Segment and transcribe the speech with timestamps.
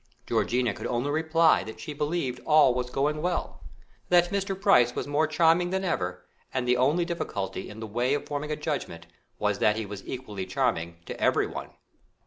[0.25, 3.61] Georgiana could only reply that she believed all was going well;
[4.09, 4.59] that Mr.
[4.59, 8.51] Price was more charming than ever, and the only difficulty in the way of forming
[8.51, 9.05] a judgment
[9.37, 11.69] was that he was equally charming to everyone.